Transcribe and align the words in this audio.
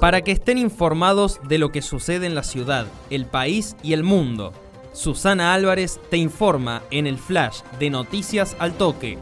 para 0.00 0.22
que 0.22 0.32
estén 0.32 0.58
informados 0.58 1.40
de 1.48 1.58
lo 1.58 1.72
que 1.72 1.82
sucede 1.82 2.26
en 2.26 2.34
la 2.34 2.44
ciudad, 2.44 2.86
el 3.10 3.26
país 3.26 3.76
y 3.82 3.92
el 3.92 4.04
mundo. 4.04 4.52
Susana 4.92 5.54
Álvarez 5.54 6.00
te 6.10 6.16
informa 6.16 6.82
en 6.90 7.06
el 7.06 7.18
flash 7.18 7.62
de 7.78 7.90
Noticias 7.90 8.56
al 8.58 8.74
Toque. 8.74 9.18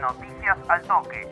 Noticias 0.00 0.58
al 0.68 0.82
Toque. 0.82 1.28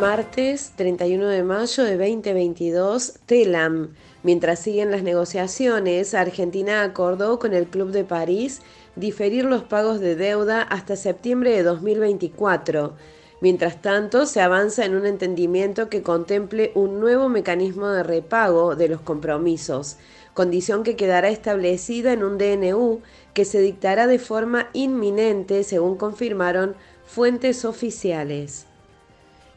Martes 0.00 0.72
31 0.76 1.26
de 1.26 1.42
mayo 1.42 1.84
de 1.84 1.96
2022, 1.96 3.20
TELAM. 3.26 3.94
Mientras 4.22 4.58
siguen 4.58 4.90
las 4.90 5.02
negociaciones, 5.02 6.14
Argentina 6.14 6.82
acordó 6.82 7.38
con 7.38 7.54
el 7.54 7.66
Club 7.66 7.90
de 7.90 8.04
París 8.04 8.60
diferir 8.96 9.44
los 9.44 9.62
pagos 9.62 10.00
de 10.00 10.14
deuda 10.14 10.62
hasta 10.62 10.94
septiembre 10.96 11.52
de 11.52 11.62
2024. 11.62 12.94
Mientras 13.40 13.80
tanto, 13.80 14.26
se 14.26 14.40
avanza 14.40 14.84
en 14.84 14.96
un 14.96 15.06
entendimiento 15.06 15.88
que 15.88 16.02
contemple 16.02 16.72
un 16.74 17.00
nuevo 17.00 17.28
mecanismo 17.28 17.88
de 17.88 18.02
repago 18.02 18.74
de 18.74 18.88
los 18.88 19.00
compromisos, 19.00 19.96
condición 20.34 20.82
que 20.82 20.96
quedará 20.96 21.28
establecida 21.28 22.12
en 22.12 22.22
un 22.22 22.38
DNU 22.38 23.00
que 23.34 23.44
se 23.44 23.60
dictará 23.60 24.06
de 24.06 24.18
forma 24.18 24.70
inminente, 24.72 25.64
según 25.64 25.96
confirmaron 25.96 26.76
fuentes 27.04 27.64
oficiales. 27.64 28.67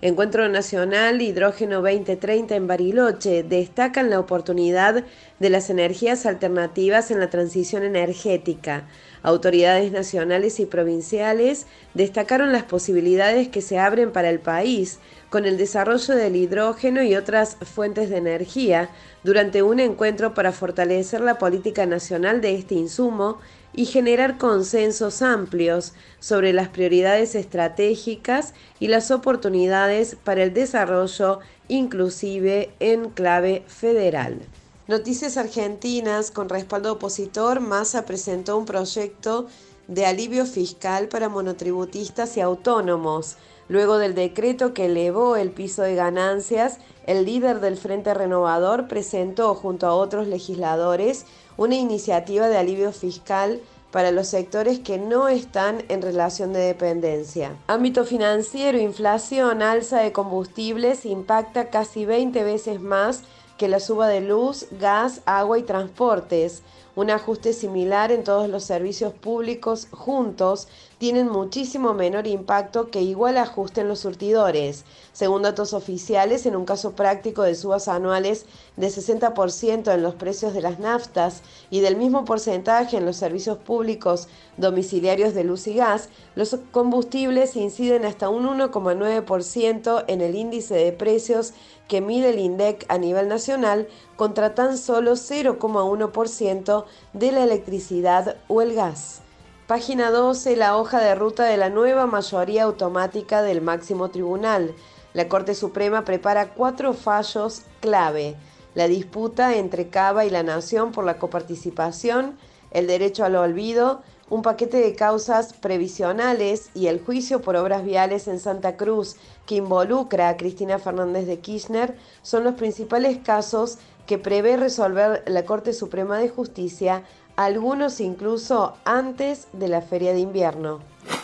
Encuentro 0.03 0.49
Nacional 0.49 1.21
Hidrógeno 1.21 1.83
2030 1.83 2.55
en 2.55 2.65
Bariloche 2.65 3.43
destacan 3.43 4.09
la 4.09 4.19
oportunidad 4.19 5.03
de 5.39 5.49
las 5.51 5.69
energías 5.69 6.25
alternativas 6.25 7.11
en 7.11 7.19
la 7.19 7.29
transición 7.29 7.83
energética. 7.83 8.87
Autoridades 9.21 9.91
nacionales 9.91 10.59
y 10.59 10.65
provinciales 10.65 11.67
destacaron 11.93 12.51
las 12.51 12.63
posibilidades 12.63 13.49
que 13.49 13.61
se 13.61 13.77
abren 13.77 14.11
para 14.11 14.31
el 14.31 14.39
país 14.39 14.97
con 15.29 15.45
el 15.45 15.59
desarrollo 15.59 16.15
del 16.15 16.35
hidrógeno 16.35 17.03
y 17.03 17.15
otras 17.15 17.57
fuentes 17.57 18.09
de 18.09 18.17
energía 18.17 18.89
durante 19.23 19.61
un 19.61 19.79
encuentro 19.79 20.33
para 20.33 20.51
fortalecer 20.51 21.21
la 21.21 21.37
política 21.37 21.85
nacional 21.85 22.41
de 22.41 22.55
este 22.55 22.73
insumo 22.73 23.37
y 23.73 23.85
generar 23.85 24.37
consensos 24.37 25.21
amplios 25.21 25.93
sobre 26.19 26.53
las 26.53 26.69
prioridades 26.69 27.35
estratégicas 27.35 28.53
y 28.79 28.87
las 28.87 29.11
oportunidades 29.11 30.15
para 30.23 30.43
el 30.43 30.53
desarrollo 30.53 31.39
inclusive 31.67 32.73
en 32.79 33.09
clave 33.09 33.63
federal. 33.67 34.39
Noticias 34.87 35.37
Argentinas 35.37 36.31
con 36.31 36.49
respaldo 36.49 36.91
opositor, 36.91 37.61
Massa 37.61 38.05
presentó 38.05 38.57
un 38.57 38.65
proyecto 38.65 39.47
de 39.87 40.05
alivio 40.05 40.45
fiscal 40.45 41.07
para 41.07 41.29
monotributistas 41.29 42.35
y 42.35 42.41
autónomos. 42.41 43.37
Luego 43.71 43.99
del 43.99 44.15
decreto 44.15 44.73
que 44.73 44.87
elevó 44.87 45.37
el 45.37 45.49
piso 45.49 45.81
de 45.81 45.95
ganancias, 45.95 46.79
el 47.07 47.23
líder 47.23 47.61
del 47.61 47.77
Frente 47.77 48.13
Renovador 48.13 48.89
presentó 48.89 49.55
junto 49.55 49.87
a 49.87 49.95
otros 49.95 50.27
legisladores 50.27 51.25
una 51.55 51.75
iniciativa 51.75 52.49
de 52.49 52.57
alivio 52.57 52.91
fiscal 52.91 53.61
para 53.89 54.11
los 54.11 54.27
sectores 54.27 54.79
que 54.79 54.97
no 54.97 55.29
están 55.29 55.85
en 55.87 56.01
relación 56.01 56.51
de 56.51 56.59
dependencia. 56.59 57.55
Ámbito 57.67 58.03
financiero, 58.03 58.77
inflación, 58.77 59.61
alza 59.61 60.01
de 60.01 60.11
combustibles 60.11 61.05
impacta 61.05 61.69
casi 61.69 62.03
20 62.03 62.43
veces 62.43 62.81
más 62.81 63.23
que 63.57 63.69
la 63.69 63.79
suba 63.79 64.09
de 64.09 64.19
luz, 64.19 64.66
gas, 64.81 65.22
agua 65.25 65.59
y 65.59 65.63
transportes. 65.63 66.61
Un 66.94 67.09
ajuste 67.09 67.53
similar 67.53 68.11
en 68.11 68.25
todos 68.25 68.49
los 68.49 68.66
servicios 68.66 69.13
públicos 69.13 69.88
juntos 69.91 70.67
tienen 71.02 71.30
muchísimo 71.30 71.96
menor 71.96 72.28
impacto 72.28 72.91
que 72.91 73.02
igual 73.02 73.40
ajuste 73.40 73.81
en 73.81 73.88
los 73.88 74.02
surtidores. 74.02 74.85
Según 75.13 75.41
datos 75.41 75.74
oficiales, 75.74 76.46
en 76.46 76.56
un 76.56 76.63
caso 76.63 76.91
práctico 76.91 77.41
de 77.41 77.56
subas 77.56 77.88
anuales 77.88 78.46
de 78.78 78.85
60% 78.85 79.91
en 79.96 80.03
los 80.03 80.13
precios 80.13 80.53
de 80.53 80.62
las 80.62 80.78
naftas 80.78 81.41
y 81.72 81.79
del 81.79 81.95
mismo 81.95 82.23
porcentaje 82.23 82.97
en 82.97 83.07
los 83.07 83.17
servicios 83.17 83.57
públicos 83.57 84.28
domiciliarios 84.57 85.34
de 85.34 85.44
luz 85.44 85.66
y 85.66 85.73
gas, 85.73 86.09
los 86.35 86.56
combustibles 86.69 87.56
inciden 87.56 88.06
hasta 88.06 88.29
un 88.29 88.45
1,9% 88.45 90.06
en 90.07 90.22
el 90.22 90.35
índice 90.35 90.75
de 90.75 90.91
precios 90.91 91.53
que 91.88 92.01
mide 92.01 92.29
el 92.29 92.38
INDEC 92.38 92.85
a 92.90 93.00
nivel 93.00 93.28
nacional 93.28 93.88
contra 94.17 94.53
tan 94.53 94.78
solo 94.78 95.13
0,1% 95.13 96.85
de 97.13 97.31
la 97.31 97.44
electricidad 97.44 98.35
o 98.47 98.61
el 98.61 98.75
gas. 98.75 99.23
Página 99.71 100.11
12. 100.11 100.57
La 100.57 100.75
hoja 100.75 100.99
de 100.99 101.15
ruta 101.15 101.45
de 101.45 101.55
la 101.55 101.69
nueva 101.69 102.05
mayoría 102.05 102.63
automática 102.63 103.41
del 103.41 103.61
máximo 103.61 104.09
tribunal. 104.09 104.75
La 105.13 105.29
Corte 105.29 105.55
Suprema 105.55 106.03
prepara 106.03 106.49
cuatro 106.49 106.93
fallos 106.93 107.61
clave. 107.79 108.35
La 108.75 108.89
disputa 108.89 109.55
entre 109.55 109.87
Cava 109.87 110.25
y 110.25 110.29
la 110.29 110.43
Nación 110.43 110.91
por 110.91 111.05
la 111.05 111.19
coparticipación, 111.19 112.37
el 112.71 112.85
derecho 112.85 113.23
al 113.23 113.37
olvido, 113.37 114.01
un 114.29 114.41
paquete 114.41 114.75
de 114.75 114.93
causas 114.93 115.53
previsionales 115.53 116.69
y 116.73 116.87
el 116.87 117.01
juicio 117.01 117.41
por 117.41 117.55
obras 117.55 117.85
viales 117.85 118.27
en 118.27 118.39
Santa 118.41 118.75
Cruz 118.75 119.15
que 119.45 119.55
involucra 119.55 120.27
a 120.27 120.35
Cristina 120.35 120.79
Fernández 120.79 121.27
de 121.27 121.39
Kirchner 121.39 121.95
son 122.23 122.43
los 122.43 122.55
principales 122.55 123.19
casos 123.19 123.77
que 124.06 124.17
prevé 124.17 124.57
resolver 124.57 125.23
la 125.28 125.45
Corte 125.45 125.73
Suprema 125.73 126.17
de 126.17 126.29
Justicia 126.29 127.03
algunos 127.35 128.00
incluso 128.00 128.75
antes 128.85 129.47
de 129.53 129.67
la 129.67 129.81
feria 129.81 130.13
de 130.13 130.19
invierno. 130.19 130.79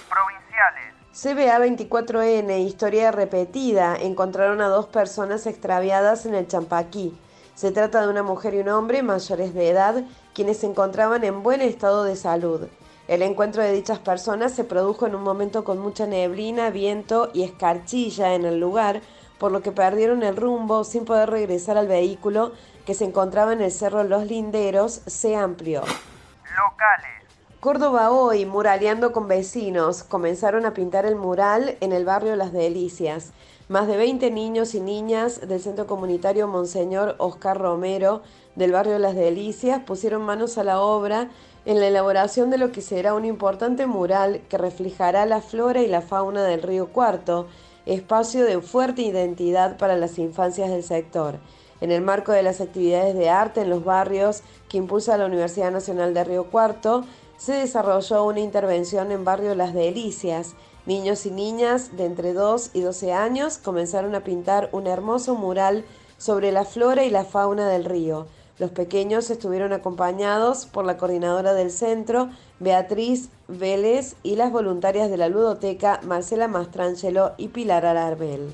Provinciales. 0.10 0.94
CBA 1.14 1.60
24N, 1.60 2.60
historia 2.66 3.12
repetida, 3.12 3.96
encontraron 3.96 4.62
a 4.62 4.68
dos 4.68 4.88
personas 4.88 5.46
extraviadas 5.48 6.26
en 6.26 6.36
el 6.36 6.48
Champaquí. 6.48 7.18
Se 7.56 7.72
trata 7.72 8.02
de 8.02 8.10
una 8.10 8.24
mujer 8.24 8.54
y 8.54 8.60
un 8.60 8.70
hombre 8.70 9.02
mayores 9.02 9.54
de 9.54 9.70
edad, 9.70 10.04
quienes 10.34 10.58
se 10.58 10.68
encontraban 10.68 11.24
en 11.24 11.42
buen 11.42 11.62
estado 11.62 12.04
de 12.04 12.16
salud. 12.16 12.68
El 13.08 13.22
encuentro 13.22 13.64
de 13.64 13.72
dichas 13.72 14.00
personas 14.00 14.52
se 14.52 14.64
produjo 14.64 15.08
en 15.08 15.16
un 15.16 15.24
momento 15.24 15.64
con 15.64 15.80
mucha 15.80 16.06
neblina, 16.06 16.70
viento 16.70 17.32
y 17.34 17.44
escarchilla 17.44 18.36
en 18.36 18.46
el 18.46 18.60
lugar, 18.60 19.02
por 19.40 19.52
lo 19.52 19.62
que 19.62 19.72
perdieron 19.72 20.24
el 20.24 20.36
rumbo 20.36 20.84
sin 20.84 21.06
poder 21.06 21.30
regresar 21.30 21.78
al 21.78 21.88
vehículo 21.88 22.52
que 22.86 22.94
se 22.94 23.06
encontraba 23.06 23.54
en 23.54 23.62
el 23.62 23.72
Cerro 23.72 24.04
Los 24.04 24.26
Linderos, 24.26 25.02
se 25.06 25.36
amplió. 25.36 25.82
Locales. 25.82 27.18
Córdoba 27.60 28.12
hoy, 28.12 28.46
muraleando 28.46 29.12
con 29.12 29.28
vecinos, 29.28 30.04
comenzaron 30.04 30.66
a 30.66 30.74
pintar 30.74 31.06
el 31.06 31.16
mural 31.16 31.76
en 31.82 31.92
el 31.92 32.06
barrio 32.06 32.36
Las 32.36 32.54
Delicias. 32.54 33.34
Más 33.68 33.88
de 33.88 33.98
20 33.98 34.32
niños 34.32 34.76
y 34.76 34.80
niñas 34.80 35.48
del 35.48 35.60
Centro 35.60 35.88
Comunitario 35.88 36.48
Monseñor 36.48 37.16
Oscar 37.18 37.58
Romero 37.58 38.22
del 38.56 38.72
barrio 38.72 38.98
Las 39.00 39.16
Delicias 39.16 39.82
pusieron 39.84 40.22
manos 40.22 40.58
a 40.58 40.64
la 40.64 40.80
obra 40.80 41.30
en 41.66 41.82
la 41.82 41.88
elaboración 41.88 42.50
de 42.50 42.58
lo 42.58 42.72
que 42.72 42.82
será 42.82 43.14
un 43.14 43.26
importante 43.26 43.86
mural 43.88 44.42
que 44.48 44.58
reflejará 44.58 45.26
la 45.26 45.42
flora 45.42 45.82
y 45.82 45.88
la 45.88 46.02
fauna 46.02 46.44
del 46.44 46.62
río 46.62 46.88
Cuarto, 46.94 47.48
espacio 47.88 48.46
de 48.46 48.62
fuerte 48.62 49.02
identidad 49.02 49.78
para 49.78 49.98
las 49.98 50.20
infancias 50.20 50.70
del 50.70 50.84
sector 50.84 51.40
en 51.82 51.92
el 51.92 52.02
marco 52.02 52.32
de 52.32 52.44
las 52.44 52.62
actividades 52.62 53.16
de 53.16 53.30
arte 53.30 53.62
en 53.62 53.70
los 53.70 53.84
barrios 53.84 54.42
que 54.70 54.78
impulsa 54.78 55.18
la 55.18 55.26
Universidad 55.26 55.72
Nacional 55.72 56.14
de 56.14 56.24
Río 56.24 56.46
Cuarto, 56.46 57.06
se 57.38 57.54
desarrolló 57.54 58.24
una 58.26 58.40
intervención 58.40 59.12
en 59.12 59.24
barrio 59.24 59.54
Las 59.54 59.74
Delicias. 59.74 60.56
Niños 60.86 61.26
y 61.26 61.32
niñas 61.32 61.96
de 61.96 62.06
entre 62.06 62.34
2 62.34 62.72
y 62.74 62.82
12 62.82 63.14
años 63.14 63.58
comenzaron 63.58 64.16
a 64.16 64.24
pintar 64.24 64.70
un 64.72 64.88
hermoso 64.88 65.36
mural 65.36 65.86
sobre 66.18 66.52
la 66.52 66.66
flora 66.66 67.04
y 67.04 67.10
la 67.10 67.26
fauna 67.26 67.70
del 67.70 67.86
río. 67.86 68.26
Los 68.60 68.72
pequeños 68.72 69.30
estuvieron 69.30 69.72
acompañados 69.72 70.66
por 70.66 70.84
la 70.84 70.98
coordinadora 70.98 71.54
del 71.54 71.70
centro, 71.70 72.30
Beatriz 72.60 73.30
Vélez, 73.48 74.16
y 74.24 74.36
las 74.36 74.52
voluntarias 74.52 75.12
de 75.12 75.18
la 75.18 75.30
ludoteca, 75.30 76.00
Marcela 76.04 76.48
Mastrangelo 76.48 77.34
y 77.38 77.50
Pilar 77.50 77.86
Ararbel. 77.86 78.52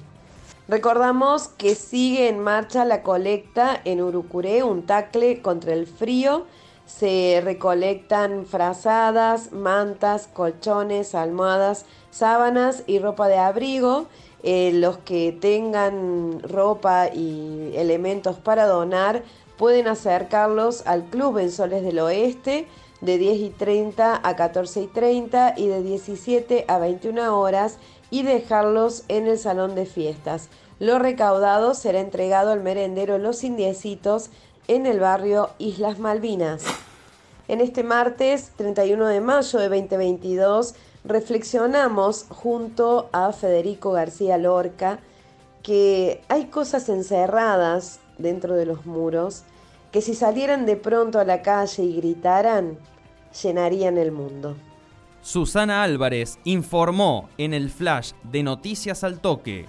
Recordamos 0.67 1.47
que 1.47 1.75
sigue 1.75 2.27
en 2.27 2.39
marcha 2.39 2.83
la 2.83 3.01
colecta 3.01 3.79
en 3.85 4.01
Urucuré, 4.01 4.63
un 4.63 4.85
tacle 4.85 5.41
contra 5.41 5.73
el 5.73 5.87
frío. 5.87 6.45
Se 6.85 7.41
recolectan 7.43 8.45
frazadas, 8.45 9.53
mantas, 9.53 10.27
colchones, 10.27 11.15
almohadas, 11.15 11.85
sábanas 12.11 12.83
y 12.87 12.99
ropa 12.99 13.29
de 13.29 13.37
abrigo. 13.37 14.07
Eh, 14.43 14.71
los 14.73 14.97
que 14.97 15.31
tengan 15.31 16.41
ropa 16.41 17.07
y 17.07 17.71
elementos 17.75 18.35
para 18.35 18.67
donar 18.67 19.23
pueden 19.57 19.87
acercarlos 19.87 20.85
al 20.85 21.05
Club 21.05 21.37
en 21.37 21.49
Soles 21.49 21.81
del 21.81 21.99
Oeste 21.99 22.67
de 22.99 23.17
10 23.17 23.39
y 23.39 23.49
30 23.51 24.19
a 24.21 24.35
14 24.35 24.81
y 24.81 24.87
30 24.87 25.53
y 25.57 25.67
de 25.67 25.81
17 25.81 26.65
a 26.67 26.77
21 26.77 27.39
horas 27.39 27.77
y 28.11 28.23
dejarlos 28.23 29.03
en 29.07 29.27
el 29.27 29.37
salón 29.37 29.75
de 29.75 29.85
fiestas. 29.85 30.49
Lo 30.79 30.99
recaudado 30.99 31.73
será 31.73 31.99
entregado 31.99 32.51
al 32.51 32.61
merendero 32.61 33.17
Los 33.17 33.43
Indiecitos 33.43 34.29
en 34.67 34.85
el 34.85 34.99
barrio 34.99 35.51
Islas 35.57 35.99
Malvinas. 35.99 36.63
En 37.47 37.61
este 37.61 37.83
martes 37.83 38.51
31 38.55 39.07
de 39.07 39.21
mayo 39.21 39.59
de 39.59 39.69
2022 39.69 40.75
reflexionamos 41.03 42.25
junto 42.29 43.09
a 43.11 43.31
Federico 43.33 43.91
García 43.91 44.37
Lorca 44.37 44.99
que 45.61 46.21
hay 46.29 46.45
cosas 46.45 46.89
encerradas 46.89 47.99
dentro 48.17 48.55
de 48.55 48.65
los 48.65 48.85
muros 48.85 49.43
que 49.91 50.01
si 50.01 50.15
salieran 50.15 50.65
de 50.65 50.75
pronto 50.75 51.19
a 51.19 51.23
la 51.23 51.41
calle 51.41 51.83
y 51.83 51.95
gritaran, 51.95 52.77
llenarían 53.41 53.97
el 53.97 54.11
mundo. 54.11 54.55
Susana 55.21 55.83
Álvarez 55.83 56.39
informó 56.43 57.29
en 57.37 57.53
el 57.53 57.69
flash 57.69 58.13
de 58.23 58.43
Noticias 58.43 59.03
al 59.03 59.19
Toque 59.19 59.67